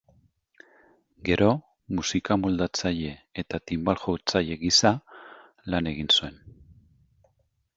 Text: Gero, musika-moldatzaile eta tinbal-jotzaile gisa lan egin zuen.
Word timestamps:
Gero, 1.29 1.49
musika-moldatzaile 1.99 3.11
eta 3.43 3.59
tinbal-jotzaile 3.73 4.59
gisa 4.65 4.95
lan 5.75 5.91
egin 5.93 6.11
zuen. 6.17 6.41